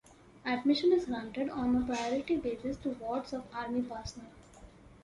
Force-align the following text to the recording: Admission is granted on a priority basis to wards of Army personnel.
Admission 0.47 0.91
is 0.93 1.05
granted 1.05 1.47
on 1.51 1.75
a 1.79 1.85
priority 1.85 2.35
basis 2.35 2.75
to 2.77 2.89
wards 2.89 3.33
of 3.33 3.43
Army 3.53 3.83
personnel. 3.83 4.31